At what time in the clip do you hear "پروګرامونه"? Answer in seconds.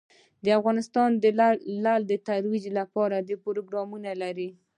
3.45-4.11